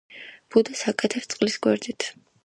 ბუდეს 0.53 0.79
აკეთებს 0.91 1.29
წყლის 1.33 1.59
გვერდით. 1.67 2.07